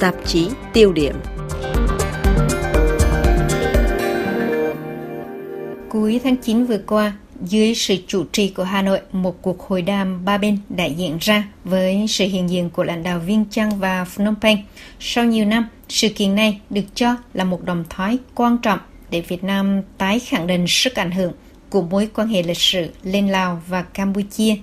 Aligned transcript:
tạp 0.00 0.14
chí 0.26 0.48
tiêu 0.72 0.92
điểm. 0.92 1.14
Cuối 5.88 6.20
tháng 6.24 6.36
9 6.36 6.64
vừa 6.64 6.78
qua, 6.78 7.12
dưới 7.40 7.74
sự 7.74 7.96
chủ 8.06 8.24
trì 8.32 8.48
của 8.48 8.64
Hà 8.64 8.82
Nội, 8.82 9.00
một 9.12 9.42
cuộc 9.42 9.62
hội 9.62 9.82
đàm 9.82 10.24
ba 10.24 10.38
bên 10.38 10.58
đã 10.68 10.84
diễn 10.84 11.18
ra 11.20 11.48
với 11.64 12.06
sự 12.08 12.26
hiện 12.26 12.50
diện 12.50 12.70
của 12.70 12.84
lãnh 12.84 13.02
đạo 13.02 13.18
Viên 13.18 13.44
Chang 13.50 13.78
và 13.78 14.04
Phnom 14.04 14.34
Penh. 14.40 14.58
Sau 15.00 15.24
nhiều 15.24 15.44
năm, 15.44 15.68
sự 15.88 16.08
kiện 16.08 16.34
này 16.34 16.60
được 16.70 16.84
cho 16.94 17.16
là 17.34 17.44
một 17.44 17.64
đồng 17.64 17.84
thoái 17.90 18.18
quan 18.34 18.58
trọng 18.58 18.78
để 19.10 19.20
Việt 19.20 19.44
Nam 19.44 19.82
tái 19.98 20.20
khẳng 20.20 20.46
định 20.46 20.64
sức 20.68 20.94
ảnh 20.94 21.10
hưởng 21.10 21.32
của 21.70 21.82
mối 21.82 22.08
quan 22.14 22.28
hệ 22.28 22.42
lịch 22.42 22.60
sử 22.60 22.90
lên 23.02 23.28
Lào 23.28 23.62
và 23.68 23.82
Campuchia, 23.82 24.56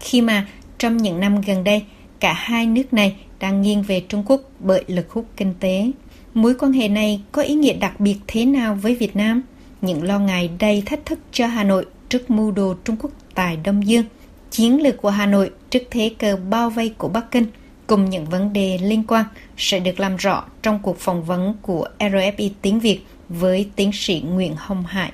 khi 0.00 0.20
mà 0.20 0.46
trong 0.78 0.96
những 0.96 1.20
năm 1.20 1.40
gần 1.40 1.64
đây, 1.64 1.82
cả 2.20 2.32
hai 2.32 2.66
nước 2.66 2.92
này 2.92 3.16
đang 3.44 3.62
nghiêng 3.62 3.82
về 3.82 4.00
Trung 4.08 4.22
Quốc 4.26 4.40
bởi 4.58 4.84
lực 4.86 5.10
hút 5.10 5.26
kinh 5.36 5.54
tế. 5.60 5.90
Mối 6.34 6.54
quan 6.58 6.72
hệ 6.72 6.88
này 6.88 7.22
có 7.32 7.42
ý 7.42 7.54
nghĩa 7.54 7.72
đặc 7.72 8.00
biệt 8.00 8.16
thế 8.26 8.44
nào 8.44 8.78
với 8.82 8.94
Việt 8.94 9.16
Nam? 9.16 9.42
Những 9.82 10.02
lo 10.02 10.18
ngại 10.18 10.50
đầy 10.58 10.82
thách 10.86 11.06
thức 11.06 11.18
cho 11.32 11.46
Hà 11.46 11.64
Nội 11.64 11.86
trước 12.08 12.30
mưu 12.30 12.50
đồ 12.50 12.74
Trung 12.84 12.96
Quốc 13.00 13.10
tại 13.34 13.56
Đông 13.64 13.86
Dương, 13.86 14.04
chiến 14.50 14.82
lược 14.82 14.96
của 14.96 15.10
Hà 15.10 15.26
Nội 15.26 15.50
trước 15.70 15.82
thế 15.90 16.12
cờ 16.18 16.36
bao 16.36 16.70
vây 16.70 16.94
của 16.98 17.08
Bắc 17.08 17.30
Kinh 17.30 17.46
cùng 17.86 18.10
những 18.10 18.24
vấn 18.24 18.52
đề 18.52 18.78
liên 18.82 19.04
quan 19.08 19.24
sẽ 19.56 19.80
được 19.80 20.00
làm 20.00 20.16
rõ 20.16 20.44
trong 20.62 20.78
cuộc 20.82 20.98
phỏng 20.98 21.24
vấn 21.24 21.54
của 21.62 21.88
RFI 21.98 22.50
tiếng 22.62 22.80
Việt 22.80 23.00
với 23.28 23.68
tiến 23.76 23.90
sĩ 23.92 24.20
Nguyễn 24.20 24.54
Hồng 24.56 24.84
Hải. 24.86 25.12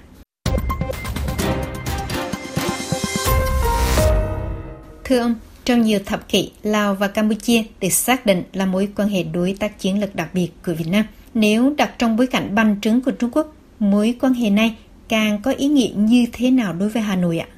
Thưa 5.04 5.18
ông, 5.18 5.34
trong 5.70 5.82
nhiều 5.82 5.98
thập 6.06 6.28
kỷ, 6.28 6.52
Lào 6.62 6.94
và 6.94 7.08
Campuchia 7.08 7.62
được 7.80 7.88
xác 7.88 8.26
định 8.26 8.42
là 8.52 8.66
mối 8.66 8.88
quan 8.96 9.08
hệ 9.08 9.22
đối 9.22 9.54
tác 9.60 9.78
chiến 9.78 10.00
lược 10.00 10.10
đặc 10.14 10.28
biệt 10.34 10.50
của 10.66 10.72
Việt 10.78 10.90
Nam. 10.92 11.04
Nếu 11.34 11.74
đặt 11.78 11.90
trong 11.98 12.16
bối 12.16 12.26
cảnh 12.30 12.54
bành 12.54 12.80
trướng 12.80 13.00
của 13.04 13.12
Trung 13.18 13.30
Quốc, 13.32 13.46
mối 13.78 14.14
quan 14.20 14.32
hệ 14.32 14.50
này 14.50 14.76
càng 15.08 15.38
có 15.44 15.50
ý 15.58 15.68
nghĩa 15.68 15.92
như 15.96 16.24
thế 16.32 16.50
nào 16.50 16.72
đối 16.72 16.88
với 16.88 17.02
Hà 17.02 17.16
Nội 17.16 17.38
ạ? 17.38 17.48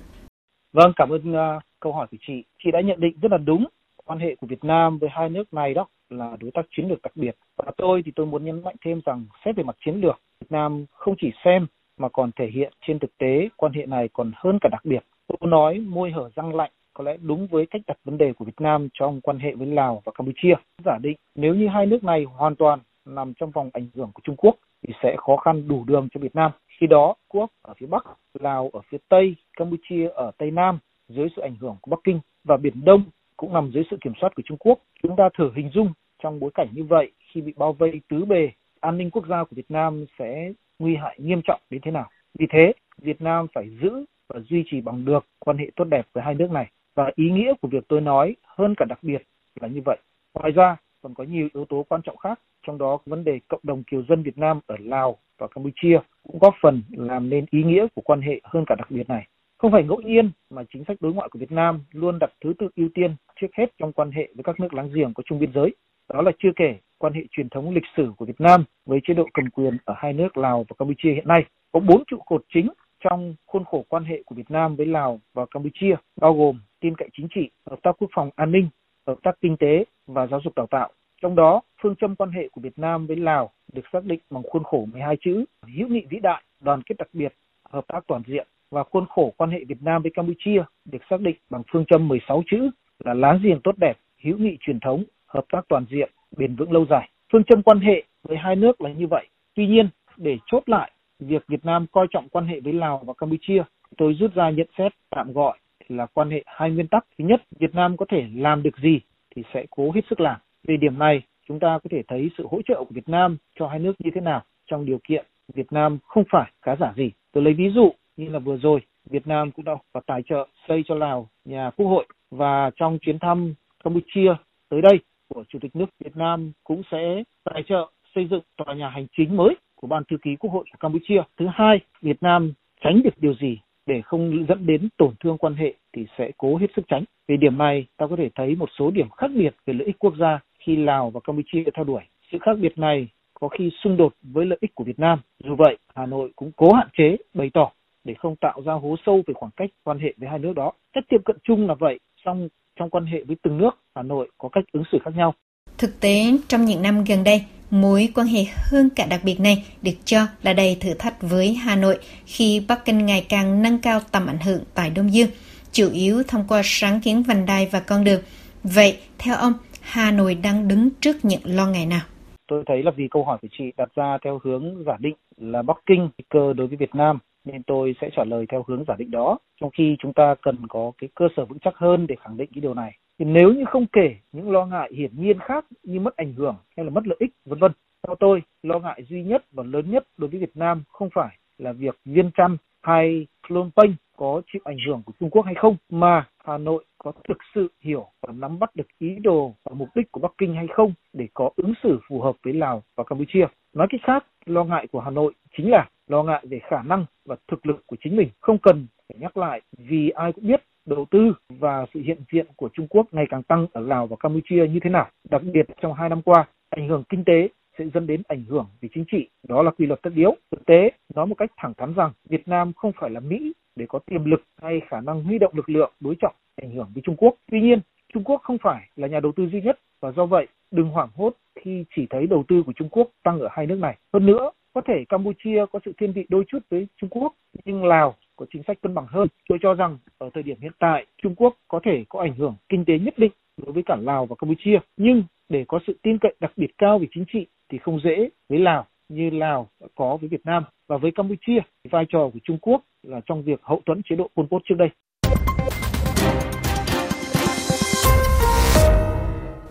Vâng, 0.73 0.93
cảm 0.97 1.11
ơn 1.11 1.33
uh, 1.33 1.63
câu 1.81 1.93
hỏi 1.93 2.07
của 2.11 2.17
chị. 2.27 2.45
Chị 2.65 2.71
đã 2.73 2.81
nhận 2.81 3.01
định 3.01 3.15
rất 3.23 3.33
là 3.33 3.39
đúng. 3.39 3.67
Quan 4.05 4.19
hệ 4.19 4.37
của 4.41 4.47
Việt 4.47 4.65
Nam 4.65 4.99
với 4.99 5.11
hai 5.13 5.29
nước 5.31 5.55
này 5.55 5.75
đó 5.75 5.87
là 6.11 6.37
đối 6.41 6.51
tác 6.51 6.63
chiến 6.77 6.89
lược 6.89 7.03
đặc 7.03 7.13
biệt. 7.17 7.37
Và 7.57 7.73
tôi 7.77 8.03
thì 8.05 8.13
tôi 8.17 8.27
muốn 8.27 8.45
nhấn 8.45 8.63
mạnh 8.63 8.77
thêm 8.85 9.01
rằng 9.07 9.27
xét 9.45 9.57
về 9.57 9.63
mặt 9.63 9.77
chiến 9.85 9.95
lược, 10.01 10.21
Việt 10.41 10.51
Nam 10.51 10.85
không 10.91 11.15
chỉ 11.21 11.29
xem 11.45 11.67
mà 11.99 12.09
còn 12.09 12.31
thể 12.39 12.47
hiện 12.55 12.73
trên 12.87 12.99
thực 12.99 13.19
tế 13.19 13.49
quan 13.57 13.73
hệ 13.73 13.87
này 13.87 14.09
còn 14.13 14.33
hơn 14.37 14.59
cả 14.61 14.69
đặc 14.73 14.85
biệt. 14.85 15.05
Tôi 15.29 15.51
nói 15.51 15.79
môi 15.79 16.11
hở 16.11 16.31
răng 16.37 16.55
lạnh 16.55 16.71
có 16.95 17.05
lẽ 17.05 17.17
đúng 17.23 17.47
với 17.47 17.67
cách 17.67 17.83
đặt 17.87 17.97
vấn 18.05 18.19
đề 18.19 18.33
của 18.33 18.45
Việt 18.45 18.61
Nam 18.61 18.89
trong 18.95 19.21
quan 19.21 19.39
hệ 19.39 19.55
với 19.55 19.67
Lào 19.67 20.03
và 20.05 20.13
Campuchia. 20.15 20.55
Giả 20.85 20.99
định 21.03 21.17
nếu 21.35 21.55
như 21.55 21.69
hai 21.69 21.87
nước 21.87 22.05
này 22.05 22.25
hoàn 22.25 22.57
toàn 22.57 22.79
nằm 23.05 23.35
trong 23.35 23.51
vòng 23.51 23.71
ảnh 23.73 23.89
hưởng 23.95 24.11
của 24.15 24.21
Trung 24.25 24.37
Quốc 24.37 24.57
thì 24.83 24.95
sẽ 25.03 25.17
khó 25.19 25.37
khăn 25.37 25.69
đủ 25.69 25.85
đường 25.85 26.09
cho 26.15 26.21
Việt 26.21 26.35
Nam. 26.35 26.51
Khi 26.81 26.87
đó, 26.87 27.15
Quốc 27.29 27.51
ở 27.63 27.75
phía 27.75 27.87
Bắc, 27.87 28.05
Lào 28.41 28.71
ở 28.73 28.81
phía 28.89 28.99
Tây, 29.09 29.35
Campuchia 29.57 30.09
ở 30.09 30.31
Tây 30.39 30.51
Nam 30.51 30.79
dưới 31.09 31.29
sự 31.37 31.43
ảnh 31.43 31.57
hưởng 31.61 31.77
của 31.81 31.91
Bắc 31.91 32.01
Kinh 32.05 32.21
và 32.45 32.57
Biển 32.57 32.85
Đông 32.85 33.05
cũng 33.37 33.53
nằm 33.53 33.71
dưới 33.75 33.85
sự 33.91 33.97
kiểm 34.01 34.13
soát 34.21 34.35
của 34.37 34.43
Trung 34.47 34.59
Quốc. 34.59 34.79
Chúng 35.03 35.17
ta 35.17 35.29
thử 35.39 35.51
hình 35.55 35.71
dung 35.75 35.93
trong 36.23 36.41
bối 36.41 36.51
cảnh 36.55 36.69
như 36.73 36.85
vậy 36.85 37.13
khi 37.33 37.41
bị 37.41 37.53
bao 37.57 37.73
vây 37.73 38.01
tứ 38.09 38.25
bề, 38.25 38.51
an 38.81 38.99
ninh 38.99 39.11
quốc 39.11 39.27
gia 39.29 39.45
của 39.45 39.57
Việt 39.57 39.71
Nam 39.71 40.05
sẽ 40.19 40.53
nguy 40.79 40.97
hại 40.97 41.17
nghiêm 41.19 41.41
trọng 41.45 41.61
đến 41.71 41.81
thế 41.85 41.91
nào. 41.91 42.11
Vì 42.39 42.47
thế, 42.51 42.73
Việt 42.99 43.21
Nam 43.21 43.47
phải 43.55 43.69
giữ 43.83 44.05
và 44.29 44.41
duy 44.41 44.65
trì 44.67 44.81
bằng 44.81 45.05
được 45.05 45.27
quan 45.39 45.59
hệ 45.59 45.71
tốt 45.77 45.85
đẹp 45.85 46.07
với 46.13 46.25
hai 46.25 46.35
nước 46.35 46.51
này. 46.51 46.71
Và 46.95 47.11
ý 47.15 47.31
nghĩa 47.31 47.53
của 47.61 47.69
việc 47.69 47.85
tôi 47.89 48.01
nói 48.01 48.37
hơn 48.45 48.75
cả 48.77 48.85
đặc 48.89 48.99
biệt 49.03 49.23
là 49.61 49.69
như 49.69 49.81
vậy. 49.85 49.99
Ngoài 50.35 50.53
ra, 50.53 50.77
còn 51.03 51.15
có 51.15 51.25
nhiều 51.25 51.49
yếu 51.55 51.65
tố 51.65 51.87
quan 51.89 52.03
trọng 52.03 52.17
khác, 52.17 52.41
trong 52.67 52.79
đó 52.79 52.99
vấn 53.07 53.25
đề 53.25 53.41
cộng 53.49 53.61
đồng 53.63 53.83
kiều 53.85 54.03
dân 54.09 54.23
Việt 54.23 54.39
Nam 54.39 54.61
ở 54.67 54.77
Lào 54.81 55.17
và 55.39 55.47
Campuchia 55.47 55.99
cũng 56.23 56.39
góp 56.39 56.55
phần 56.63 56.83
làm 56.91 57.31
nên 57.31 57.45
ý 57.51 57.63
nghĩa 57.63 57.87
của 57.95 58.03
quan 58.03 58.21
hệ 58.21 58.41
hơn 58.45 58.65
cả 58.67 58.75
đặc 58.75 58.91
biệt 58.91 59.09
này. 59.09 59.27
Không 59.59 59.73
phải 59.73 59.85
ngẫu 59.85 60.01
nhiên 60.01 60.31
mà 60.51 60.63
chính 60.73 60.85
sách 60.85 60.97
đối 61.01 61.15
ngoại 61.15 61.29
của 61.29 61.39
Việt 61.39 61.53
Nam 61.53 61.81
luôn 61.93 62.19
đặt 62.19 62.31
thứ 62.45 62.53
tự 62.59 62.69
ưu 62.77 62.89
tiên 62.95 63.17
trước 63.41 63.47
hết 63.55 63.67
trong 63.79 63.93
quan 63.93 64.11
hệ 64.11 64.29
với 64.35 64.45
các 64.45 64.61
nước 64.61 64.75
láng 64.75 64.91
giềng 64.95 65.15
có 65.15 65.23
chung 65.27 65.39
biên 65.39 65.53
giới. 65.53 65.75
Đó 66.09 66.23
là 66.23 66.33
chưa 66.39 66.51
kể 66.57 66.79
quan 66.99 67.13
hệ 67.13 67.23
truyền 67.31 67.49
thống 67.49 67.75
lịch 67.75 67.85
sử 67.97 68.13
của 68.17 68.25
Việt 68.25 68.41
Nam 68.41 68.65
với 68.87 69.01
chế 69.05 69.15
độ 69.15 69.29
cầm 69.35 69.51
quyền 69.51 69.77
ở 69.85 69.95
hai 69.97 70.13
nước 70.13 70.37
Lào 70.37 70.65
và 70.69 70.75
Campuchia 70.79 71.13
hiện 71.13 71.29
nay. 71.29 71.45
Có 71.73 71.81
bốn 71.81 72.05
trụ 72.07 72.19
cột 72.27 72.45
chính 72.55 72.69
trong 73.01 73.35
khuôn 73.47 73.65
khổ 73.65 73.85
quan 73.89 74.05
hệ 74.05 74.23
của 74.27 74.35
Việt 74.35 74.51
Nam 74.51 74.77
với 74.77 74.87
Lào 74.87 75.21
và 75.35 75.47
Campuchia, 75.51 75.97
bao 76.17 76.35
gồm 76.35 76.61
tin 76.83 76.97
cậy 76.97 77.09
chính 77.13 77.29
trị, 77.35 77.51
hợp 77.71 77.79
tác 77.83 77.93
quốc 77.99 78.11
phòng 78.15 78.31
an 78.37 78.53
ninh, 78.53 78.69
hợp 79.07 79.19
tác 79.23 79.41
kinh 79.41 79.57
tế 79.57 79.85
và 80.07 80.27
giáo 80.27 80.41
dục 80.45 80.55
đào 80.57 80.67
tạo. 80.67 80.91
Trong 81.23 81.35
đó, 81.35 81.61
phương 81.83 81.97
châm 81.97 82.17
quan 82.17 82.31
hệ 82.31 82.49
của 82.53 82.61
Việt 82.61 82.79
Nam 82.79 83.07
với 83.07 83.17
Lào 83.17 83.51
được 83.73 83.83
xác 83.93 84.05
định 84.05 84.21
bằng 84.31 84.43
khuôn 84.43 84.65
khổ 84.65 84.87
12 84.93 85.17
chữ 85.21 85.45
hữu 85.77 85.89
nghị 85.89 86.05
vĩ 86.11 86.19
đại, 86.19 86.43
đoàn 86.61 86.83
kết 86.83 86.95
đặc 86.99 87.09
biệt, 87.13 87.35
hợp 87.71 87.85
tác 87.89 88.01
toàn 88.07 88.23
diện 88.27 88.47
và 88.71 88.85
khuôn 88.85 89.07
khổ 89.09 89.33
quan 89.37 89.51
hệ 89.51 89.65
Việt 89.65 89.83
Nam 89.83 90.03
với 90.03 90.11
Campuchia 90.15 90.63
được 90.85 91.03
xác 91.11 91.21
định 91.21 91.37
bằng 91.51 91.63
phương 91.73 91.85
châm 91.85 92.09
16 92.09 92.43
chữ 92.47 92.71
là 93.05 93.15
láng 93.15 93.41
giềng 93.43 93.61
tốt 93.65 93.79
đẹp, 93.79 93.99
hữu 94.23 94.39
nghị 94.39 94.57
truyền 94.61 94.81
thống, 94.81 95.05
hợp 95.27 95.45
tác 95.53 95.61
toàn 95.69 95.85
diện, 95.91 96.11
bền 96.37 96.57
vững 96.57 96.73
lâu 96.73 96.87
dài. 96.91 97.09
Phương 97.33 97.45
châm 97.45 97.63
quan 97.63 97.81
hệ 97.81 98.03
với 98.23 98.37
hai 98.37 98.57
nước 98.57 98.81
là 98.81 98.91
như 98.91 99.07
vậy. 99.07 99.27
Tuy 99.55 99.67
nhiên, 99.67 99.89
để 100.17 100.39
chốt 100.47 100.63
lại 100.67 100.93
việc 101.19 101.47
Việt 101.49 101.65
Nam 101.65 101.87
coi 101.93 102.07
trọng 102.11 102.29
quan 102.29 102.47
hệ 102.47 102.61
với 102.61 102.73
Lào 102.73 103.03
và 103.07 103.13
Campuchia, 103.19 103.63
tôi 103.97 104.15
rút 104.15 104.35
ra 104.35 104.51
nhận 104.51 104.67
xét 104.79 104.93
tạm 105.11 105.33
gọi 105.33 105.59
là 105.97 106.07
quan 106.07 106.31
hệ 106.31 106.43
hai 106.47 106.71
nguyên 106.71 106.89
tắc. 106.89 107.07
Thứ 107.19 107.25
nhất, 107.25 107.43
Việt 107.59 107.75
Nam 107.75 107.97
có 107.97 108.07
thể 108.09 108.27
làm 108.35 108.63
được 108.63 108.79
gì 108.83 109.01
thì 109.37 109.43
sẽ 109.55 109.67
cố 109.71 109.93
hết 109.93 110.01
sức 110.11 110.21
làm. 110.21 110.41
Về 110.65 110.77
điểm 110.77 110.99
này, 110.99 111.23
chúng 111.49 111.61
ta 111.61 111.79
có 111.79 111.89
thể 111.91 112.03
thấy 112.09 112.31
sự 112.39 112.47
hỗ 112.51 112.63
trợ 112.63 112.75
của 112.79 112.95
Việt 112.95 113.09
Nam 113.09 113.37
cho 113.59 113.69
hai 113.69 113.79
nước 113.79 113.93
như 113.99 114.11
thế 114.15 114.21
nào 114.21 114.43
trong 114.67 114.85
điều 114.85 114.99
kiện 115.05 115.27
Việt 115.55 115.73
Nam 115.73 115.99
không 116.07 116.25
phải 116.31 116.53
cá 116.63 116.77
giả 116.77 116.93
gì. 116.97 117.11
Tôi 117.33 117.45
lấy 117.45 117.55
ví 117.55 117.71
dụ 117.75 117.93
như 118.17 118.29
là 118.29 118.39
vừa 118.39 118.57
rồi, 118.57 118.81
Việt 119.11 119.27
Nam 119.27 119.51
cũng 119.51 119.65
đã 119.65 119.73
và 119.93 120.01
tài 120.07 120.23
trợ 120.23 120.49
xây 120.69 120.83
cho 120.87 120.95
Lào 120.95 121.29
nhà 121.45 121.71
quốc 121.77 121.87
hội 121.87 122.07
và 122.31 122.71
trong 122.77 122.99
chuyến 122.99 123.19
thăm 123.19 123.55
Campuchia 123.85 124.35
tới 124.69 124.83
đây 124.83 124.99
của 125.29 125.45
Chủ 125.49 125.59
tịch 125.59 125.77
nước 125.77 125.87
Việt 126.05 126.17
Nam 126.17 126.53
cũng 126.65 126.83
sẽ 126.91 127.23
tài 127.45 127.63
trợ 127.63 127.91
xây 128.15 128.27
dựng 128.31 128.43
tòa 128.57 128.75
nhà 128.75 128.89
hành 128.89 129.07
chính 129.17 129.37
mới 129.37 129.57
của 129.75 129.87
Ban 129.87 130.05
Thư 130.05 130.17
ký 130.23 130.37
Quốc 130.37 130.51
hội 130.51 130.65
của 130.73 130.79
Campuchia. 130.81 131.23
Thứ 131.37 131.47
hai, 131.53 131.81
Việt 132.03 132.23
Nam 132.23 132.53
tránh 132.81 133.03
được 133.03 133.19
điều 133.19 133.35
gì 133.35 133.59
để 133.93 134.03
không 134.03 134.47
dẫn 134.49 134.67
đến 134.67 134.89
tổn 134.97 135.15
thương 135.21 135.39
quan 135.39 135.55
hệ 135.55 135.75
thì 135.93 136.07
sẽ 136.19 136.31
cố 136.37 136.57
hết 136.57 136.67
sức 136.77 136.83
tránh. 136.89 137.05
Về 137.29 137.37
điểm 137.37 137.59
này, 137.59 137.87
ta 137.97 138.07
có 138.07 138.17
thể 138.17 138.29
thấy 138.35 138.55
một 138.55 138.69
số 138.79 138.91
điểm 138.91 139.11
khác 139.11 139.31
biệt 139.35 139.55
về 139.67 139.75
lợi 139.75 139.87
ích 139.87 139.99
quốc 139.99 140.15
gia 140.21 140.41
khi 140.59 140.77
Lào 140.77 141.11
và 141.11 141.21
Campuchia 141.25 141.65
theo 141.75 141.85
đuổi. 141.85 142.03
Sự 142.33 142.39
khác 142.41 142.57
biệt 142.61 142.79
này 142.79 143.09
có 143.41 143.49
khi 143.49 143.71
xung 143.85 143.97
đột 143.97 144.13
với 144.23 144.47
lợi 144.47 144.59
ích 144.61 144.75
của 144.75 144.85
Việt 144.85 144.99
Nam. 144.99 145.19
Dù 145.45 145.55
vậy, 145.59 145.77
Hà 145.95 146.07
Nội 146.07 146.31
cũng 146.37 146.51
cố 146.57 146.73
hạn 146.73 146.89
chế, 146.99 147.17
bày 147.35 147.51
tỏ 147.55 147.71
để 148.05 148.15
không 148.15 148.37
tạo 148.37 148.63
ra 148.67 148.73
hố 148.73 148.97
sâu 149.07 149.23
về 149.27 149.35
khoảng 149.35 149.53
cách 149.57 149.71
quan 149.85 149.99
hệ 149.99 150.15
với 150.17 150.29
hai 150.29 150.39
nước 150.39 150.53
đó. 150.57 150.73
Cách 150.93 151.05
tiếp 151.09 151.21
cận 151.25 151.37
chung 151.45 151.67
là 151.69 151.75
vậy, 151.75 151.99
song 152.25 152.49
trong 152.77 152.91
quan 152.91 153.07
hệ 153.07 153.23
với 153.25 153.37
từng 153.43 153.59
nước, 153.59 153.71
Hà 153.95 154.03
Nội 154.03 154.31
có 154.39 154.49
cách 154.49 154.65
ứng 154.73 154.85
xử 154.93 154.99
khác 155.05 155.11
nhau. 155.17 155.35
Thực 155.79 156.01
tế, 156.01 156.39
trong 156.49 156.65
những 156.65 156.83
năm 156.83 157.05
gần 157.09 157.25
đây, 157.25 157.45
mối 157.73 158.09
quan 158.15 158.27
hệ 158.27 158.45
hơn 158.71 158.91
cả 158.97 159.07
đặc 159.11 159.21
biệt 159.25 159.41
này 159.41 159.65
được 159.83 159.93
cho 160.05 160.19
là 160.43 160.53
đầy 160.53 160.77
thử 160.81 160.95
thách 160.95 161.23
với 161.23 161.55
Hà 161.55 161.77
Nội 161.77 161.99
khi 162.27 162.65
Bắc 162.69 162.85
Kinh 162.85 163.07
ngày 163.07 163.27
càng 163.29 163.63
nâng 163.63 163.79
cao 163.83 164.01
tầm 164.13 164.27
ảnh 164.27 164.39
hưởng 164.39 164.61
tại 164.75 164.91
Đông 164.97 165.13
Dương, 165.13 165.29
chủ 165.73 165.91
yếu 165.93 166.23
thông 166.29 166.45
qua 166.49 166.61
sáng 166.65 167.01
kiến 167.01 167.23
vành 167.23 167.47
đai 167.47 167.69
và 167.73 167.81
con 167.81 168.05
đường. 168.05 168.21
Vậy, 168.65 168.99
theo 169.19 169.37
ông, 169.37 169.53
Hà 169.81 170.11
Nội 170.11 170.35
đang 170.35 170.69
đứng 170.69 170.89
trước 171.01 171.17
những 171.23 171.41
lo 171.45 171.67
ngại 171.67 171.87
nào? 171.87 172.01
Tôi 172.49 172.63
thấy 172.67 172.83
là 172.83 172.91
vì 172.97 173.09
câu 173.11 173.25
hỏi 173.25 173.39
của 173.43 173.49
chị 173.59 173.65
đặt 173.77 173.89
ra 173.95 174.19
theo 174.25 174.41
hướng 174.45 174.85
giả 174.87 174.97
định 174.99 175.15
là 175.37 175.63
Bắc 175.63 175.77
Kinh 175.87 176.09
cơ 176.31 176.53
đối 176.53 176.67
với 176.67 176.77
Việt 176.77 176.95
Nam 176.95 177.19
nên 177.45 177.63
tôi 177.63 177.95
sẽ 178.01 178.11
trả 178.17 178.25
lời 178.25 178.47
theo 178.49 178.65
hướng 178.69 178.85
giả 178.89 178.95
định 178.99 179.11
đó 179.11 179.39
trong 179.61 179.71
khi 179.79 179.97
chúng 179.99 180.13
ta 180.13 180.35
cần 180.43 180.57
có 180.69 180.93
cái 180.99 181.11
cơ 181.15 181.25
sở 181.37 181.45
vững 181.45 181.59
chắc 181.59 181.75
hơn 181.77 182.07
để 182.07 182.15
khẳng 182.25 182.37
định 182.37 182.51
cái 182.55 182.61
điều 182.61 182.75
này 182.75 182.93
thì 183.23 183.29
nếu 183.29 183.53
như 183.53 183.65
không 183.65 183.87
kể 183.87 184.17
những 184.33 184.51
lo 184.51 184.67
ngại 184.67 184.91
hiển 184.97 185.11
nhiên 185.15 185.39
khác 185.39 185.65
như 185.83 186.01
mất 186.01 186.17
ảnh 186.17 186.33
hưởng 186.33 186.57
hay 186.77 186.85
là 186.85 186.91
mất 186.91 187.07
lợi 187.07 187.17
ích 187.21 187.31
vân 187.45 187.59
vân 187.59 187.73
theo 188.07 188.17
tôi 188.21 188.43
lo 188.63 188.79
ngại 188.79 189.03
duy 189.09 189.23
nhất 189.23 189.45
và 189.53 189.63
lớn 189.63 189.91
nhất 189.91 190.07
đối 190.17 190.31
với 190.31 190.41
Việt 190.41 190.57
Nam 190.57 190.83
không 190.89 191.09
phải 191.15 191.37
là 191.59 191.73
việc 191.73 191.99
Viên 192.05 192.31
Chăn 192.37 192.57
hay 192.83 193.27
Phnom 193.49 193.71
Penh 193.77 193.95
có 194.17 194.43
chịu 194.53 194.63
ảnh 194.65 194.77
hưởng 194.87 195.03
của 195.07 195.13
Trung 195.21 195.31
Quốc 195.31 195.47
hay 195.47 195.55
không 195.55 195.77
mà 195.91 196.29
Hà 196.45 196.59
Nội 196.59 196.85
có 196.99 197.13
thực 197.29 197.39
sự 197.55 197.69
hiểu 197.81 198.07
và 198.23 198.33
nắm 198.33 198.59
bắt 198.59 198.77
được 198.77 198.87
ý 198.99 199.17
đồ 199.23 199.55
và 199.65 199.75
mục 199.75 199.89
đích 199.95 200.13
của 200.13 200.21
Bắc 200.21 200.33
Kinh 200.39 200.55
hay 200.55 200.67
không 200.75 200.95
để 201.13 201.29
có 201.35 201.51
ứng 201.57 201.73
xử 201.83 202.01
phù 202.09 202.21
hợp 202.21 202.37
với 202.45 202.53
Lào 202.55 202.83
và 202.97 203.05
Campuchia. 203.05 203.47
Nói 203.73 203.87
cách 203.91 204.01
khác, 204.05 204.27
lo 204.47 204.65
ngại 204.65 204.87
của 204.93 205.01
Hà 205.01 205.11
Nội 205.11 205.33
chính 205.57 205.71
là 205.71 205.89
lo 206.07 206.23
ngại 206.23 206.45
về 206.51 206.61
khả 206.71 206.83
năng 206.83 207.07
và 207.27 207.37
thực 207.49 207.67
lực 207.67 207.87
của 207.87 207.97
chính 208.05 208.17
mình. 208.17 208.29
Không 208.41 208.59
cần 208.59 208.87
phải 209.09 209.19
nhắc 209.21 209.37
lại 209.37 209.61
vì 209.79 210.11
ai 210.11 210.33
cũng 210.33 210.47
biết 210.47 210.63
đầu 210.87 211.07
tư 211.11 211.33
và 211.59 211.87
sự 211.95 212.01
hiện 212.01 212.19
diện 212.33 212.47
của 212.57 212.69
Trung 212.73 212.87
Quốc 212.91 213.07
ngày 213.13 213.27
càng 213.31 213.43
tăng 213.43 213.67
ở 213.73 213.81
Lào 213.81 214.07
và 214.07 214.17
Campuchia 214.21 214.69
như 214.69 214.81
thế 214.83 214.91
nào. 214.91 215.09
Đặc 215.31 215.43
biệt 215.43 215.67
trong 215.81 215.95
hai 215.95 216.09
năm 216.09 216.23
qua, 216.23 216.49
ảnh 216.71 216.89
hưởng 216.89 217.05
kinh 217.09 217.25
tế 217.25 217.49
sẽ 217.79 217.85
dẫn 217.95 218.07
đến 218.07 218.23
ảnh 218.29 218.45
hưởng 218.49 218.67
về 218.81 218.89
chính 218.95 219.05
trị. 219.13 219.29
Đó 219.49 219.63
là 219.63 219.71
quy 219.71 219.87
luật 219.87 220.03
tất 220.03 220.11
yếu. 220.17 220.37
Thực 220.51 220.67
tế, 220.67 220.91
nói 221.15 221.27
một 221.27 221.35
cách 221.35 221.51
thẳng 221.57 221.75
thắn 221.75 221.95
rằng 221.95 222.13
Việt 222.29 222.49
Nam 222.49 222.73
không 222.77 222.93
phải 223.01 223.11
là 223.11 223.21
Mỹ 223.21 223.53
để 223.77 223.87
có 223.89 223.99
tiềm 223.99 224.25
lực 224.25 224.43
hay 224.63 224.81
khả 224.89 225.01
năng 225.01 225.25
huy 225.25 225.39
động 225.39 225.53
lực 225.57 225.69
lượng 225.69 225.93
đối 226.01 226.15
trọng 226.21 226.35
ảnh 226.57 226.71
hưởng 226.71 226.91
với 226.95 227.03
Trung 227.07 227.17
Quốc. 227.17 227.35
Tuy 227.51 227.61
nhiên, 227.61 227.81
Trung 228.13 228.25
Quốc 228.25 228.41
không 228.43 228.59
phải 228.59 228.89
là 228.97 229.09
nhà 229.09 229.21
đầu 229.21 229.33
tư 229.33 229.47
duy 229.47 229.61
nhất 229.61 229.79
và 230.01 230.13
do 230.13 230.27
vậy 230.27 230.47
đừng 230.71 230.89
hoảng 230.89 231.09
hốt 231.15 231.37
khi 231.61 231.85
chỉ 231.97 232.07
thấy 232.11 232.27
đầu 232.27 232.45
tư 232.49 232.63
của 232.67 232.73
Trung 232.73 232.89
Quốc 232.89 233.11
tăng 233.23 233.41
ở 233.41 233.49
hai 233.51 233.67
nước 233.67 233.79
này. 233.79 233.97
Hơn 234.13 234.27
nữa, 234.27 234.51
có 234.75 234.81
thể 234.81 235.05
Campuchia 235.09 235.67
có 235.73 235.79
sự 235.85 235.93
thiên 235.99 236.13
vị 236.13 236.27
đôi 236.29 236.45
chút 236.49 236.59
với 236.71 236.87
Trung 236.97 237.11
Quốc, 237.11 237.33
nhưng 237.65 237.85
Lào 237.85 238.15
có 238.43 238.47
chính 238.53 238.63
sách 238.67 238.79
cân 238.83 238.95
bằng 238.95 239.07
hơn. 239.09 239.29
Tôi 239.49 239.59
cho 239.63 239.75
rằng 239.75 239.99
ở 240.19 240.31
thời 240.35 240.43
điểm 240.43 240.57
hiện 240.61 240.73
tại, 240.79 241.07
Trung 241.23 241.35
Quốc 241.35 241.57
có 241.69 241.81
thể 241.85 242.05
có 242.09 242.21
ảnh 242.21 242.35
hưởng 242.35 242.55
kinh 242.69 242.85
tế 242.85 242.99
nhất 242.99 243.15
định 243.17 243.33
đối 243.57 243.73
với 243.73 243.83
cả 243.87 243.97
Lào 244.01 244.27
và 244.27 244.37
Campuchia, 244.39 244.79
nhưng 244.97 245.23
để 245.49 245.65
có 245.69 245.79
sự 245.87 245.99
tin 246.03 246.19
cậy 246.19 246.35
đặc 246.41 246.53
biệt 246.57 246.79
cao 246.79 246.99
về 246.99 247.07
chính 247.15 247.25
trị 247.33 247.47
thì 247.73 247.79
không 247.79 248.01
dễ 248.05 248.29
với 248.49 248.59
Lào 248.59 248.87
như 249.09 249.31
Lào 249.31 249.69
đã 249.81 249.87
có 249.95 250.17
với 250.21 250.29
Việt 250.29 250.41
Nam 250.45 250.65
và 250.89 250.97
với 250.97 251.11
Campuchia 251.15 251.61
vai 251.91 252.05
trò 252.09 252.31
của 252.33 252.39
Trung 252.45 252.59
Quốc 252.63 252.83
là 253.03 253.21
trong 253.27 253.43
việc 253.43 253.61
hậu 253.63 253.83
thuẫn 253.87 254.03
chế 254.11 254.17
độ 254.17 254.31
Pol 254.37 254.47
Pot 254.47 254.63
trước 254.65 254.75
đây. 254.79 254.89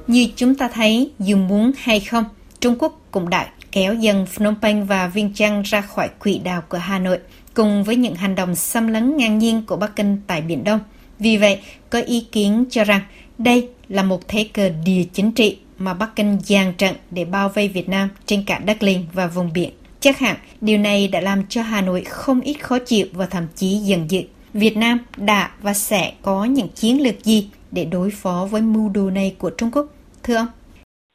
Như 0.07 0.27
chúng 0.35 0.55
ta 0.55 0.69
thấy, 0.73 1.11
dù 1.19 1.37
muốn 1.37 1.71
hay 1.77 1.99
không, 1.99 2.23
Trung 2.59 2.75
Quốc 2.79 2.93
cũng 3.11 3.29
đã 3.29 3.47
kéo 3.71 3.93
dần 3.93 4.25
Phnom 4.25 4.55
Penh 4.61 4.85
và 4.85 5.11
Viên 5.13 5.31
trăng 5.33 5.61
ra 5.61 5.81
khỏi 5.81 6.09
quỹ 6.19 6.41
đạo 6.45 6.61
của 6.69 6.77
Hà 6.77 6.99
Nội, 6.99 7.19
cùng 7.53 7.83
với 7.83 7.95
những 7.95 8.15
hành 8.15 8.35
động 8.35 8.55
xâm 8.55 8.87
lấn 8.87 9.17
ngang 9.17 9.37
nhiên 9.37 9.63
của 9.67 9.77
Bắc 9.77 9.95
Kinh 9.95 10.17
tại 10.27 10.41
Biển 10.41 10.63
Đông. 10.63 10.79
Vì 11.19 11.37
vậy, 11.37 11.59
có 11.89 12.01
ý 12.01 12.27
kiến 12.31 12.65
cho 12.69 12.83
rằng 12.83 13.01
đây 13.37 13.69
là 13.89 14.03
một 14.03 14.27
thế 14.27 14.47
cờ 14.53 14.69
địa 14.85 15.03
chính 15.13 15.31
trị 15.31 15.57
mà 15.77 15.93
Bắc 15.93 16.15
Kinh 16.15 16.37
dàn 16.39 16.73
trận 16.73 16.95
để 17.11 17.25
bao 17.25 17.49
vây 17.49 17.67
Việt 17.67 17.89
Nam 17.89 18.09
trên 18.25 18.43
cả 18.47 18.59
đất 18.65 18.83
liền 18.83 19.05
và 19.13 19.27
vùng 19.27 19.53
biển. 19.53 19.69
Chắc 19.99 20.19
hẳn, 20.19 20.35
điều 20.61 20.77
này 20.77 21.07
đã 21.07 21.21
làm 21.21 21.43
cho 21.49 21.61
Hà 21.61 21.81
Nội 21.81 22.01
không 22.01 22.41
ít 22.41 22.53
khó 22.53 22.77
chịu 22.79 23.07
và 23.13 23.25
thậm 23.25 23.47
chí 23.55 23.67
giận 23.67 24.11
dữ. 24.11 24.21
Việt 24.53 24.77
Nam 24.77 24.99
đã 25.17 25.51
và 25.61 25.73
sẽ 25.73 26.13
có 26.21 26.45
những 26.45 26.67
chiến 26.67 27.03
lược 27.03 27.23
gì 27.23 27.49
để 27.71 27.85
đối 27.85 28.09
phó 28.09 28.47
với 28.51 28.61
mưu 28.61 28.89
đồ 28.89 29.09
này 29.09 29.35
của 29.37 29.51
Trung 29.57 29.71
Quốc? 29.71 29.85
Thưa 30.23 30.35
ông. 30.35 30.47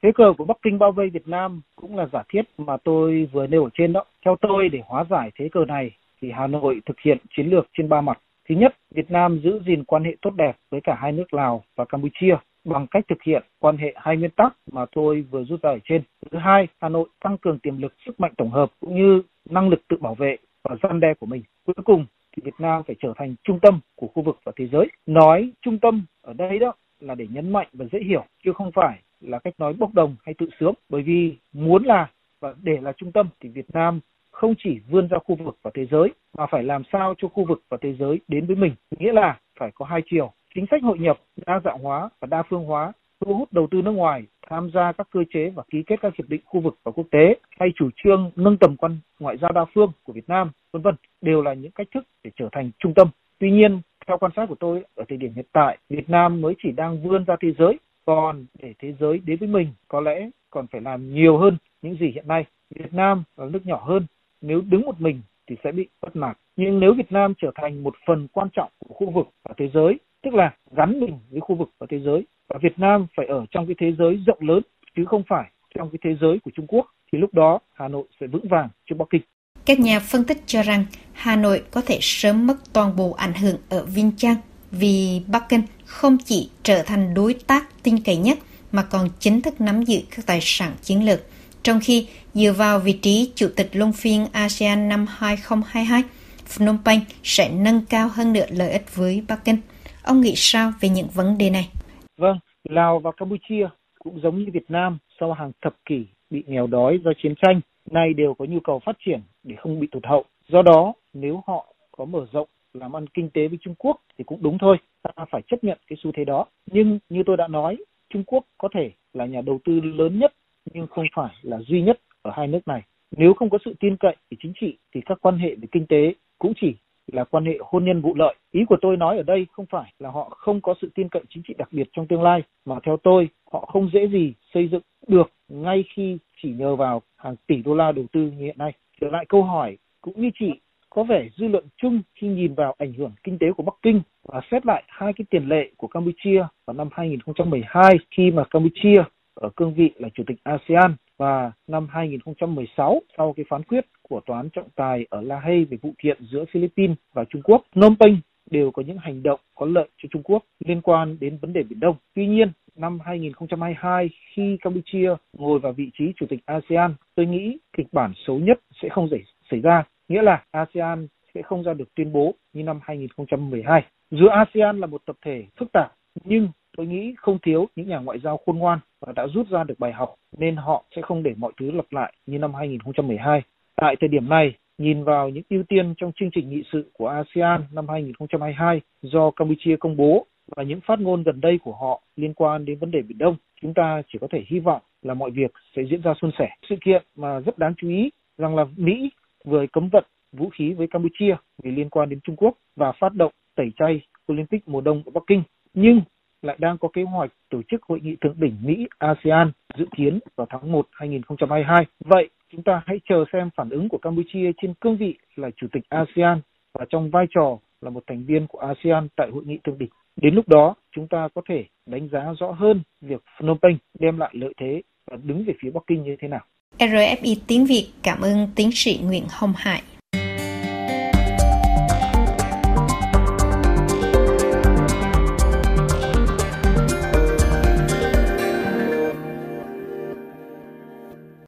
Thế 0.02 0.10
cờ 0.14 0.24
của 0.38 0.44
Bắc 0.44 0.56
Kinh 0.62 0.78
bao 0.78 0.92
vây 0.92 1.10
Việt 1.10 1.28
Nam 1.28 1.60
cũng 1.76 1.96
là 1.96 2.06
giả 2.12 2.22
thiết 2.32 2.42
mà 2.58 2.76
tôi 2.84 3.28
vừa 3.32 3.46
nêu 3.46 3.64
ở 3.64 3.70
trên 3.78 3.92
đó. 3.92 4.04
Theo 4.24 4.36
tôi, 4.40 4.68
để 4.72 4.78
hóa 4.86 5.04
giải 5.10 5.30
thế 5.38 5.48
cờ 5.52 5.60
này, 5.68 5.90
thì 6.22 6.30
Hà 6.30 6.46
Nội 6.46 6.80
thực 6.86 7.00
hiện 7.00 7.18
chiến 7.36 7.46
lược 7.46 7.68
trên 7.72 7.88
ba 7.88 8.00
mặt. 8.00 8.18
Thứ 8.48 8.54
nhất, 8.54 8.76
Việt 8.90 9.10
Nam 9.10 9.40
giữ 9.44 9.60
gìn 9.66 9.84
quan 9.84 10.04
hệ 10.04 10.16
tốt 10.22 10.30
đẹp 10.36 10.56
với 10.70 10.80
cả 10.80 10.96
hai 11.00 11.12
nước 11.12 11.34
Lào 11.34 11.64
và 11.76 11.84
Campuchia 11.84 12.36
bằng 12.64 12.86
cách 12.86 13.04
thực 13.08 13.22
hiện 13.22 13.42
quan 13.58 13.76
hệ 13.76 13.92
hai 13.96 14.16
nguyên 14.16 14.30
tắc 14.30 14.56
mà 14.72 14.86
tôi 14.92 15.22
vừa 15.30 15.44
rút 15.44 15.62
ra 15.62 15.70
ở 15.70 15.78
trên. 15.84 16.02
Thứ 16.30 16.38
hai, 16.38 16.68
Hà 16.80 16.88
Nội 16.88 17.08
tăng 17.20 17.38
cường 17.38 17.58
tiềm 17.58 17.78
lực 17.78 17.94
sức 18.06 18.20
mạnh 18.20 18.32
tổng 18.36 18.50
hợp 18.50 18.72
cũng 18.80 18.94
như 18.94 19.22
năng 19.50 19.68
lực 19.68 19.88
tự 19.88 19.96
bảo 20.00 20.14
vệ 20.14 20.36
và 20.62 20.76
gian 20.82 21.00
đe 21.00 21.14
của 21.14 21.26
mình. 21.26 21.42
Cuối 21.66 21.84
cùng 21.84 22.06
thì 22.36 22.42
Việt 22.44 22.54
Nam 22.58 22.82
phải 22.86 22.96
trở 23.00 23.12
thành 23.16 23.34
trung 23.44 23.58
tâm 23.60 23.80
của 23.94 24.06
khu 24.06 24.22
vực 24.22 24.38
và 24.44 24.52
thế 24.56 24.68
giới. 24.72 24.86
Nói 25.06 25.52
trung 25.62 25.78
tâm 25.78 26.04
ở 26.22 26.32
đây 26.32 26.58
đó 26.58 26.72
là 27.00 27.14
để 27.14 27.26
nhấn 27.30 27.52
mạnh 27.52 27.68
và 27.72 27.84
dễ 27.92 27.98
hiểu 27.98 28.24
chứ 28.44 28.52
không 28.52 28.72
phải 28.72 28.98
là 29.20 29.38
cách 29.38 29.54
nói 29.58 29.72
bốc 29.72 29.94
đồng 29.94 30.16
hay 30.24 30.34
tự 30.38 30.48
sướng 30.60 30.74
bởi 30.88 31.02
vì 31.02 31.36
muốn 31.52 31.84
là 31.84 32.10
và 32.40 32.54
để 32.62 32.78
là 32.80 32.92
trung 32.92 33.12
tâm 33.12 33.28
thì 33.40 33.48
Việt 33.48 33.70
Nam 33.72 34.00
không 34.36 34.54
chỉ 34.58 34.80
vươn 34.88 35.08
ra 35.08 35.18
khu 35.18 35.34
vực 35.34 35.56
và 35.62 35.70
thế 35.74 35.86
giới, 35.90 36.08
mà 36.38 36.46
phải 36.46 36.62
làm 36.62 36.82
sao 36.92 37.14
cho 37.18 37.28
khu 37.28 37.44
vực 37.44 37.62
và 37.68 37.78
thế 37.80 37.94
giới 37.98 38.20
đến 38.28 38.46
với 38.46 38.56
mình. 38.56 38.74
Nghĩa 38.98 39.12
là 39.12 39.38
phải 39.58 39.70
có 39.74 39.84
hai 39.84 40.02
chiều, 40.10 40.32
chính 40.54 40.66
sách 40.70 40.82
hội 40.82 40.98
nhập, 40.98 41.18
đa 41.46 41.60
dạng 41.64 41.78
hóa 41.78 42.08
và 42.20 42.26
đa 42.26 42.42
phương 42.42 42.64
hóa, 42.64 42.92
thu 43.20 43.34
hút 43.34 43.52
đầu 43.52 43.66
tư 43.70 43.82
nước 43.82 43.90
ngoài, 43.90 44.22
tham 44.48 44.70
gia 44.74 44.92
các 44.92 45.06
cơ 45.10 45.20
chế 45.30 45.50
và 45.50 45.62
ký 45.70 45.82
kết 45.86 46.00
các 46.02 46.16
hiệp 46.18 46.28
định 46.28 46.40
khu 46.44 46.60
vực 46.60 46.76
và 46.84 46.92
quốc 46.92 47.06
tế 47.10 47.36
hay 47.58 47.68
chủ 47.76 47.90
trương 47.96 48.30
nâng 48.36 48.56
tầm 48.56 48.76
quan 48.76 48.98
ngoại 49.20 49.36
giao 49.36 49.52
đa 49.52 49.64
phương 49.74 49.92
của 50.04 50.12
Việt 50.12 50.28
Nam, 50.28 50.50
vân 50.72 50.82
vân, 50.82 50.94
đều 51.20 51.42
là 51.42 51.54
những 51.54 51.72
cách 51.72 51.88
thức 51.94 52.04
để 52.24 52.30
trở 52.36 52.48
thành 52.52 52.70
trung 52.78 52.94
tâm. 52.94 53.08
Tuy 53.38 53.50
nhiên, 53.50 53.80
theo 54.06 54.18
quan 54.18 54.32
sát 54.36 54.46
của 54.48 54.54
tôi, 54.54 54.84
ở 54.94 55.04
thời 55.08 55.18
điểm 55.18 55.32
hiện 55.36 55.46
tại, 55.52 55.78
Việt 55.88 56.10
Nam 56.10 56.40
mới 56.40 56.54
chỉ 56.62 56.72
đang 56.72 57.02
vươn 57.02 57.24
ra 57.24 57.36
thế 57.40 57.52
giới, 57.58 57.78
còn 58.04 58.44
để 58.62 58.74
thế 58.78 58.92
giới 59.00 59.18
đến 59.18 59.38
với 59.38 59.48
mình, 59.48 59.68
có 59.88 60.00
lẽ 60.00 60.30
còn 60.50 60.66
phải 60.66 60.80
làm 60.80 61.14
nhiều 61.14 61.38
hơn 61.38 61.56
những 61.82 61.96
gì 61.96 62.06
hiện 62.06 62.28
nay. 62.28 62.44
Việt 62.74 62.94
Nam 62.94 63.22
là 63.36 63.46
nước 63.46 63.66
nhỏ 63.66 63.84
hơn 63.86 64.06
nếu 64.46 64.60
đứng 64.60 64.82
một 64.82 65.00
mình 65.00 65.20
thì 65.48 65.56
sẽ 65.64 65.72
bị 65.72 65.88
bất 66.02 66.16
mạc 66.16 66.38
nhưng 66.56 66.80
nếu 66.80 66.94
Việt 66.94 67.12
Nam 67.12 67.34
trở 67.42 67.50
thành 67.54 67.82
một 67.82 67.94
phần 68.06 68.28
quan 68.32 68.48
trọng 68.56 68.70
của 68.78 68.94
khu 68.94 69.10
vực 69.10 69.26
và 69.44 69.54
thế 69.58 69.70
giới, 69.74 69.98
tức 70.24 70.34
là 70.34 70.54
gắn 70.76 71.00
mình 71.00 71.18
với 71.30 71.40
khu 71.40 71.54
vực 71.56 71.70
và 71.78 71.86
thế 71.90 72.00
giới, 72.04 72.26
và 72.48 72.58
Việt 72.62 72.78
Nam 72.78 73.06
phải 73.16 73.26
ở 73.26 73.46
trong 73.50 73.66
cái 73.66 73.74
thế 73.80 73.92
giới 73.98 74.22
rộng 74.26 74.38
lớn, 74.40 74.60
chứ 74.96 75.04
không 75.06 75.22
phải 75.28 75.50
trong 75.74 75.90
cái 75.90 75.98
thế 76.02 76.16
giới 76.20 76.38
của 76.44 76.50
Trung 76.56 76.66
Quốc, 76.66 76.86
thì 77.12 77.18
lúc 77.18 77.34
đó 77.34 77.58
Hà 77.72 77.88
Nội 77.88 78.04
sẽ 78.20 78.26
vững 78.26 78.48
vàng 78.48 78.68
trước 78.86 78.96
Bắc 78.98 79.04
Kinh. 79.10 79.22
Các 79.66 79.80
nhà 79.80 80.00
phân 80.00 80.24
tích 80.24 80.38
cho 80.46 80.62
rằng 80.62 80.84
Hà 81.12 81.36
Nội 81.36 81.62
có 81.70 81.80
thể 81.86 81.98
sớm 82.00 82.46
mất 82.46 82.56
toàn 82.72 82.96
bộ 82.96 83.12
ảnh 83.12 83.34
hưởng 83.34 83.56
ở 83.70 83.84
Vinh 83.84 84.10
Trang 84.16 84.36
vì 84.70 85.22
Bắc 85.32 85.48
Kinh 85.48 85.62
không 85.84 86.16
chỉ 86.24 86.50
trở 86.62 86.82
thành 86.86 87.14
đối 87.14 87.34
tác 87.46 87.82
tin 87.82 87.94
cậy 88.04 88.16
nhất 88.16 88.38
mà 88.72 88.82
còn 88.90 89.08
chính 89.18 89.42
thức 89.42 89.60
nắm 89.60 89.82
giữ 89.82 89.98
các 90.16 90.26
tài 90.26 90.38
sản 90.42 90.72
chiến 90.82 91.06
lược. 91.06 91.20
Trong 91.66 91.80
khi 91.82 92.06
dựa 92.34 92.52
vào 92.52 92.78
vị 92.78 92.92
trí 93.02 93.32
Chủ 93.34 93.46
tịch 93.56 93.66
Luân 93.72 93.92
phiên 93.92 94.26
ASEAN 94.32 94.88
năm 94.88 95.06
2022, 95.08 96.02
Phnom 96.44 96.78
Penh 96.84 97.00
sẽ 97.22 97.50
nâng 97.64 97.80
cao 97.90 98.08
hơn 98.16 98.32
nữa 98.32 98.46
lợi 98.50 98.70
ích 98.70 98.96
với 98.96 99.22
Bắc 99.28 99.44
Kinh. 99.44 99.56
Ông 100.04 100.20
nghĩ 100.20 100.32
sao 100.36 100.72
về 100.80 100.88
những 100.88 101.06
vấn 101.14 101.38
đề 101.38 101.50
này? 101.50 101.68
Vâng, 102.16 102.38
Lào 102.64 102.98
và 102.98 103.10
Campuchia 103.16 103.68
cũng 103.98 104.20
giống 104.20 104.38
như 104.38 104.50
Việt 104.52 104.70
Nam 104.70 104.98
sau 105.20 105.32
hàng 105.32 105.52
thập 105.62 105.74
kỷ 105.84 106.06
bị 106.30 106.44
nghèo 106.46 106.66
đói 106.66 106.98
do 107.04 107.10
chiến 107.22 107.34
tranh, 107.42 107.60
nay 107.90 108.12
đều 108.16 108.34
có 108.34 108.44
nhu 108.44 108.60
cầu 108.60 108.80
phát 108.86 108.96
triển 109.06 109.20
để 109.42 109.56
không 109.58 109.80
bị 109.80 109.86
tụt 109.92 110.06
hậu. 110.06 110.24
Do 110.48 110.62
đó, 110.62 110.92
nếu 111.14 111.42
họ 111.46 111.74
có 111.96 112.04
mở 112.04 112.26
rộng 112.32 112.48
làm 112.74 112.96
ăn 112.96 113.06
kinh 113.14 113.30
tế 113.30 113.48
với 113.48 113.58
Trung 113.62 113.74
Quốc 113.78 114.00
thì 114.18 114.24
cũng 114.24 114.42
đúng 114.42 114.58
thôi, 114.58 114.76
ta 115.02 115.24
phải 115.30 115.42
chấp 115.48 115.64
nhận 115.64 115.78
cái 115.86 115.96
xu 116.02 116.12
thế 116.16 116.24
đó. 116.24 116.46
Nhưng 116.66 116.98
như 117.08 117.22
tôi 117.26 117.36
đã 117.36 117.48
nói, 117.48 117.76
Trung 118.10 118.24
Quốc 118.24 118.44
có 118.58 118.68
thể 118.74 118.90
là 119.12 119.26
nhà 119.26 119.40
đầu 119.40 119.60
tư 119.64 119.80
lớn 119.80 120.18
nhất 120.18 120.32
nhưng 120.74 120.86
không 120.86 121.04
phải 121.14 121.34
là 121.42 121.58
duy 121.58 121.82
nhất 121.82 122.00
ở 122.22 122.30
hai 122.34 122.46
nước 122.46 122.68
này. 122.68 122.82
Nếu 123.10 123.34
không 123.34 123.50
có 123.50 123.58
sự 123.64 123.74
tin 123.80 123.96
cậy 123.96 124.16
về 124.30 124.36
chính 124.42 124.52
trị 124.60 124.78
thì 124.94 125.00
các 125.06 125.18
quan 125.20 125.38
hệ 125.38 125.54
về 125.54 125.68
kinh 125.72 125.86
tế 125.86 126.14
cũng 126.38 126.52
chỉ 126.60 126.74
là 127.12 127.24
quan 127.24 127.44
hệ 127.44 127.58
hôn 127.60 127.84
nhân 127.84 128.00
vụ 128.00 128.14
lợi. 128.14 128.34
Ý 128.52 128.64
của 128.68 128.76
tôi 128.82 128.96
nói 128.96 129.16
ở 129.16 129.22
đây 129.22 129.46
không 129.52 129.66
phải 129.66 129.92
là 129.98 130.10
họ 130.10 130.28
không 130.28 130.60
có 130.60 130.74
sự 130.80 130.90
tin 130.94 131.08
cậy 131.08 131.22
chính 131.28 131.42
trị 131.48 131.54
đặc 131.58 131.68
biệt 131.72 131.88
trong 131.92 132.06
tương 132.06 132.22
lai, 132.22 132.42
mà 132.64 132.76
theo 132.82 132.96
tôi 132.96 133.28
họ 133.52 133.68
không 133.72 133.90
dễ 133.92 134.08
gì 134.08 134.34
xây 134.54 134.68
dựng 134.68 134.82
được 135.06 135.30
ngay 135.48 135.84
khi 135.94 136.18
chỉ 136.42 136.50
nhờ 136.52 136.76
vào 136.76 137.02
hàng 137.16 137.36
tỷ 137.46 137.56
đô 137.56 137.74
la 137.74 137.92
đầu 137.92 138.04
tư 138.12 138.20
như 138.20 138.44
hiện 138.44 138.58
nay. 138.58 138.72
Trở 139.00 139.08
lại 139.10 139.24
câu 139.28 139.42
hỏi 139.42 139.76
cũng 140.00 140.20
như 140.20 140.30
chị 140.38 140.52
có 140.90 141.04
vẻ 141.04 141.28
dư 141.36 141.48
luận 141.48 141.64
chung 141.76 142.02
khi 142.14 142.28
nhìn 142.28 142.54
vào 142.54 142.74
ảnh 142.78 142.92
hưởng 142.92 143.12
kinh 143.24 143.38
tế 143.38 143.46
của 143.56 143.62
Bắc 143.62 143.74
Kinh 143.82 144.02
và 144.22 144.40
xét 144.50 144.66
lại 144.66 144.82
hai 144.86 145.12
cái 145.12 145.24
tiền 145.30 145.48
lệ 145.48 145.70
của 145.76 145.86
Campuchia 145.86 146.46
vào 146.66 146.74
năm 146.74 146.88
2012 146.92 147.96
khi 148.10 148.30
mà 148.30 148.44
Campuchia 148.50 149.02
ở 149.40 149.50
cương 149.56 149.74
vị 149.74 149.90
là 149.96 150.08
chủ 150.14 150.22
tịch 150.26 150.36
ASEAN 150.42 150.96
và 151.18 151.52
năm 151.66 151.88
2016 151.90 153.00
sau 153.16 153.32
cái 153.36 153.46
phán 153.48 153.62
quyết 153.62 153.86
của 154.02 154.20
tòa 154.26 154.36
án 154.36 154.48
trọng 154.50 154.68
tài 154.76 155.06
ở 155.10 155.20
La 155.20 155.40
Hay 155.40 155.64
về 155.64 155.78
vụ 155.82 155.94
kiện 155.98 156.18
giữa 156.32 156.44
Philippines 156.52 156.96
và 157.12 157.24
Trung 157.24 157.42
Quốc, 157.42 157.62
Phnom 157.74 157.96
Penh 158.00 158.20
đều 158.50 158.70
có 158.70 158.82
những 158.82 158.98
hành 158.98 159.22
động 159.22 159.40
có 159.54 159.66
lợi 159.66 159.88
cho 160.02 160.08
Trung 160.12 160.22
Quốc 160.22 160.44
liên 160.64 160.80
quan 160.80 161.16
đến 161.20 161.38
vấn 161.42 161.52
đề 161.52 161.62
Biển 161.62 161.80
Đông. 161.80 161.96
Tuy 162.14 162.26
nhiên, 162.26 162.52
năm 162.76 162.98
2022 163.04 164.10
khi 164.34 164.56
Campuchia 164.60 165.14
ngồi 165.32 165.58
vào 165.58 165.72
vị 165.72 165.90
trí 165.98 166.12
chủ 166.16 166.26
tịch 166.28 166.40
ASEAN, 166.46 166.94
tôi 167.14 167.26
nghĩ 167.26 167.58
kịch 167.76 167.86
bản 167.92 168.12
xấu 168.26 168.38
nhất 168.38 168.60
sẽ 168.82 168.88
không 168.88 169.08
xảy 169.10 169.22
xảy 169.50 169.60
ra, 169.60 169.84
nghĩa 170.08 170.22
là 170.22 170.44
ASEAN 170.50 171.06
sẽ 171.34 171.42
không 171.42 171.62
ra 171.62 171.74
được 171.74 171.94
tuyên 171.94 172.12
bố 172.12 172.34
như 172.52 172.62
năm 172.62 172.80
2012. 172.82 173.84
Dù 174.10 174.26
ASEAN 174.26 174.78
là 174.78 174.86
một 174.86 175.02
tập 175.06 175.16
thể 175.24 175.44
phức 175.58 175.72
tạp, 175.72 175.92
nhưng 176.24 176.48
tôi 176.76 176.86
nghĩ 176.86 177.14
không 177.18 177.38
thiếu 177.42 177.68
những 177.76 177.88
nhà 177.88 177.98
ngoại 177.98 178.18
giao 178.18 178.36
khôn 178.46 178.58
ngoan 178.58 178.78
và 179.00 179.12
đã 179.16 179.26
rút 179.34 179.48
ra 179.48 179.64
được 179.64 179.78
bài 179.78 179.92
học 179.92 180.14
nên 180.38 180.56
họ 180.56 180.84
sẽ 180.96 181.02
không 181.02 181.22
để 181.22 181.34
mọi 181.36 181.52
thứ 181.60 181.70
lặp 181.70 181.84
lại 181.90 182.12
như 182.26 182.38
năm 182.38 182.54
2012. 182.54 183.42
Tại 183.76 183.96
thời 184.00 184.08
điểm 184.08 184.28
này, 184.28 184.54
nhìn 184.78 185.04
vào 185.04 185.28
những 185.28 185.44
ưu 185.50 185.62
tiên 185.62 185.94
trong 185.96 186.12
chương 186.20 186.30
trình 186.34 186.50
nghị 186.50 186.62
sự 186.72 186.90
của 186.92 187.08
ASEAN 187.08 187.62
năm 187.72 187.88
2022 187.88 188.80
do 189.02 189.30
Campuchia 189.30 189.76
công 189.80 189.96
bố 189.96 190.26
và 190.56 190.62
những 190.62 190.80
phát 190.86 191.00
ngôn 191.00 191.22
gần 191.22 191.40
đây 191.40 191.58
của 191.64 191.72
họ 191.72 192.02
liên 192.16 192.34
quan 192.34 192.64
đến 192.64 192.78
vấn 192.78 192.90
đề 192.90 193.02
Biển 193.02 193.18
Đông, 193.18 193.36
chúng 193.62 193.74
ta 193.74 194.02
chỉ 194.12 194.18
có 194.20 194.26
thể 194.30 194.44
hy 194.46 194.58
vọng 194.58 194.82
là 195.02 195.14
mọi 195.14 195.30
việc 195.30 195.52
sẽ 195.76 195.82
diễn 195.90 196.02
ra 196.02 196.14
suôn 196.20 196.30
sẻ. 196.38 196.48
Sự 196.68 196.76
kiện 196.84 197.02
mà 197.16 197.40
rất 197.40 197.58
đáng 197.58 197.74
chú 197.76 197.88
ý 197.88 198.10
rằng 198.38 198.56
là 198.56 198.64
Mỹ 198.76 199.10
vừa 199.44 199.66
cấm 199.72 199.88
vận 199.88 200.04
vũ 200.32 200.48
khí 200.48 200.72
với 200.72 200.86
Campuchia 200.86 201.36
vì 201.62 201.70
liên 201.70 201.90
quan 201.90 202.08
đến 202.08 202.20
Trung 202.24 202.36
Quốc 202.36 202.54
và 202.76 202.92
phát 202.92 203.14
động 203.14 203.32
tẩy 203.56 203.72
chay 203.76 204.00
Olympic 204.32 204.68
mùa 204.68 204.80
đông 204.80 205.02
ở 205.06 205.10
Bắc 205.10 205.22
Kinh. 205.26 205.42
Nhưng 205.74 206.00
lại 206.42 206.56
đang 206.60 206.78
có 206.78 206.88
kế 206.92 207.02
hoạch 207.02 207.30
tổ 207.50 207.62
chức 207.70 207.82
hội 207.82 208.00
nghị 208.02 208.16
thượng 208.20 208.40
đỉnh 208.40 208.56
Mỹ 208.62 208.86
ASEAN 208.98 209.52
dự 209.78 209.84
kiến 209.96 210.18
vào 210.36 210.46
tháng 210.50 210.72
1 210.72 210.88
2022. 210.92 211.86
Vậy 212.04 212.30
chúng 212.52 212.62
ta 212.62 212.82
hãy 212.86 213.00
chờ 213.08 213.24
xem 213.32 213.50
phản 213.56 213.70
ứng 213.70 213.88
của 213.88 213.98
Campuchia 213.98 214.52
trên 214.62 214.74
cương 214.74 214.96
vị 214.96 215.14
là 215.36 215.50
chủ 215.56 215.66
tịch 215.72 215.82
ASEAN 215.88 216.40
và 216.78 216.86
trong 216.90 217.10
vai 217.10 217.26
trò 217.34 217.58
là 217.80 217.90
một 217.90 218.02
thành 218.06 218.24
viên 218.24 218.46
của 218.46 218.58
ASEAN 218.58 219.08
tại 219.16 219.30
hội 219.32 219.44
nghị 219.46 219.58
thượng 219.64 219.78
đỉnh. 219.78 219.90
Đến 220.16 220.34
lúc 220.34 220.48
đó, 220.48 220.74
chúng 220.96 221.08
ta 221.08 221.28
có 221.34 221.42
thể 221.48 221.64
đánh 221.86 222.08
giá 222.08 222.32
rõ 222.38 222.50
hơn 222.50 222.82
việc 223.00 223.22
Phnom 223.38 223.58
Penh 223.62 223.78
đem 223.98 224.18
lại 224.18 224.30
lợi 224.32 224.54
thế 224.60 224.82
và 225.10 225.16
đứng 225.22 225.44
về 225.44 225.54
phía 225.62 225.70
Bắc 225.70 225.82
Kinh 225.86 226.02
như 226.02 226.16
thế 226.20 226.28
nào. 226.28 226.44
RFI 226.78 227.36
tiếng 227.46 227.66
Việt 227.66 227.88
cảm 228.02 228.20
ơn 228.20 228.48
tiến 228.56 228.70
sĩ 228.72 229.00
Nguyễn 229.04 229.24
Hồng 229.30 229.52
Hải. 229.56 229.82